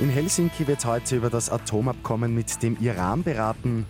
In 0.00 0.10
Helsinki 0.10 0.68
wird 0.68 0.84
heute 0.84 1.16
über 1.16 1.28
das 1.28 1.50
Atomabkommen 1.50 2.32
mit 2.32 2.62
dem 2.62 2.76
Iran 2.80 3.24
beraten 3.24 3.84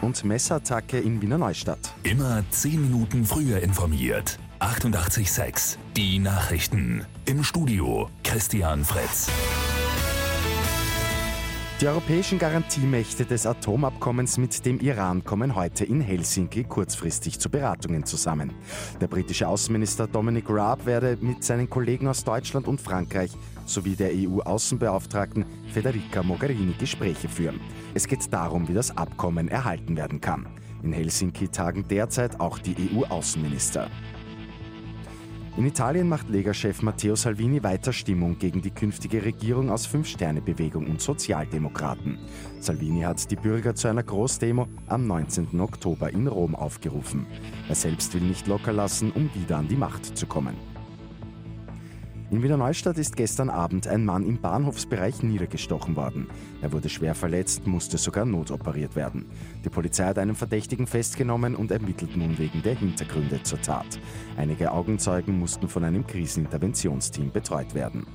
und 0.00 0.24
Messerattacke 0.24 0.98
in 0.98 1.22
Wiener 1.22 1.38
Neustadt. 1.38 1.94
Immer 2.02 2.42
10 2.50 2.82
Minuten 2.82 3.24
früher 3.24 3.60
informiert. 3.60 4.40
88.6 4.58 5.76
Die 5.96 6.18
Nachrichten. 6.18 7.06
Im 7.26 7.44
Studio 7.44 8.10
Christian 8.24 8.84
Fritz. 8.84 9.30
Die 11.82 11.88
europäischen 11.88 12.38
Garantiemächte 12.38 13.24
des 13.24 13.44
Atomabkommens 13.44 14.38
mit 14.38 14.64
dem 14.64 14.78
Iran 14.78 15.24
kommen 15.24 15.56
heute 15.56 15.84
in 15.84 16.00
Helsinki 16.00 16.62
kurzfristig 16.62 17.40
zu 17.40 17.50
Beratungen 17.50 18.06
zusammen. 18.06 18.52
Der 19.00 19.08
britische 19.08 19.48
Außenminister 19.48 20.06
Dominic 20.06 20.44
Raab 20.48 20.86
werde 20.86 21.18
mit 21.20 21.42
seinen 21.42 21.68
Kollegen 21.68 22.06
aus 22.06 22.22
Deutschland 22.22 22.68
und 22.68 22.80
Frankreich 22.80 23.32
sowie 23.66 23.96
der 23.96 24.12
EU-Außenbeauftragten 24.14 25.44
Federica 25.74 26.22
Mogherini 26.22 26.74
Gespräche 26.78 27.28
führen. 27.28 27.58
Es 27.94 28.06
geht 28.06 28.32
darum, 28.32 28.68
wie 28.68 28.74
das 28.74 28.96
Abkommen 28.96 29.48
erhalten 29.48 29.96
werden 29.96 30.20
kann. 30.20 30.46
In 30.84 30.92
Helsinki 30.92 31.48
tagen 31.48 31.88
derzeit 31.88 32.38
auch 32.38 32.60
die 32.60 32.76
EU-Außenminister. 32.94 33.88
In 35.54 35.66
Italien 35.66 36.08
macht 36.08 36.30
Lega-Chef 36.30 36.80
Matteo 36.80 37.14
Salvini 37.14 37.62
weiter 37.62 37.92
Stimmung 37.92 38.38
gegen 38.38 38.62
die 38.62 38.70
künftige 38.70 39.22
Regierung 39.22 39.68
aus 39.68 39.84
Fünf-Sterne-Bewegung 39.84 40.86
und 40.86 41.02
Sozialdemokraten. 41.02 42.18
Salvini 42.58 43.02
hat 43.02 43.30
die 43.30 43.36
Bürger 43.36 43.74
zu 43.74 43.88
einer 43.88 44.02
Großdemo 44.02 44.66
am 44.86 45.06
19. 45.06 45.60
Oktober 45.60 46.10
in 46.10 46.26
Rom 46.26 46.54
aufgerufen. 46.54 47.26
Er 47.68 47.74
selbst 47.74 48.14
will 48.14 48.22
nicht 48.22 48.46
locker 48.46 48.72
lassen, 48.72 49.12
um 49.12 49.28
wieder 49.34 49.58
an 49.58 49.68
die 49.68 49.76
Macht 49.76 50.16
zu 50.16 50.26
kommen. 50.26 50.71
In 52.32 52.42
Wiener 52.42 52.56
Neustadt 52.56 52.96
ist 52.96 53.14
gestern 53.14 53.50
Abend 53.50 53.86
ein 53.86 54.06
Mann 54.06 54.24
im 54.26 54.40
Bahnhofsbereich 54.40 55.22
niedergestochen 55.22 55.96
worden. 55.96 56.28
Er 56.62 56.72
wurde 56.72 56.88
schwer 56.88 57.14
verletzt, 57.14 57.66
musste 57.66 57.98
sogar 57.98 58.24
notoperiert 58.24 58.96
werden. 58.96 59.26
Die 59.62 59.68
Polizei 59.68 60.06
hat 60.06 60.16
einen 60.16 60.34
Verdächtigen 60.34 60.86
festgenommen 60.86 61.54
und 61.54 61.70
ermittelt 61.70 62.16
nun 62.16 62.38
wegen 62.38 62.62
der 62.62 62.74
Hintergründe 62.74 63.42
zur 63.42 63.60
Tat. 63.60 64.00
Einige 64.38 64.72
Augenzeugen 64.72 65.38
mussten 65.38 65.68
von 65.68 65.84
einem 65.84 66.06
Kriseninterventionsteam 66.06 67.30
betreut 67.32 67.74
werden. 67.74 68.06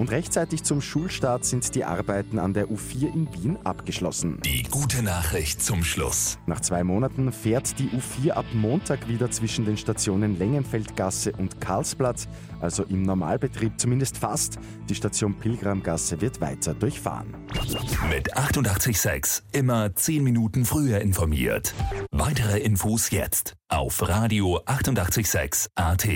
Und 0.00 0.10
rechtzeitig 0.10 0.62
zum 0.62 0.80
Schulstart 0.80 1.44
sind 1.44 1.74
die 1.74 1.84
Arbeiten 1.84 2.38
an 2.38 2.54
der 2.54 2.68
U4 2.68 3.12
in 3.12 3.28
Wien 3.34 3.58
abgeschlossen. 3.64 4.40
Die 4.46 4.62
gute 4.62 5.02
Nachricht 5.02 5.62
zum 5.62 5.84
Schluss. 5.84 6.38
Nach 6.46 6.60
zwei 6.60 6.84
Monaten 6.84 7.30
fährt 7.32 7.78
die 7.78 7.90
U4 7.90 8.30
ab 8.30 8.46
Montag 8.54 9.08
wieder 9.08 9.30
zwischen 9.30 9.66
den 9.66 9.76
Stationen 9.76 10.38
Längenfeldgasse 10.38 11.32
und 11.32 11.60
Karlsplatz, 11.60 12.28
also 12.62 12.84
im 12.84 13.02
Normalbetrieb 13.02 13.78
zumindest 13.78 14.16
fast. 14.16 14.58
Die 14.88 14.94
Station 14.94 15.38
Pilgramgasse 15.38 16.18
wird 16.22 16.40
weiter 16.40 16.72
durchfahren. 16.72 17.34
Mit 18.08 18.34
886 18.34 19.44
immer 19.52 19.94
10 19.94 20.24
Minuten 20.24 20.64
früher 20.64 21.02
informiert. 21.02 21.74
Weitere 22.10 22.58
Infos 22.60 23.10
jetzt 23.10 23.52
auf 23.68 24.08
Radio 24.08 24.62
886 24.64 25.68
AT. 25.74 26.08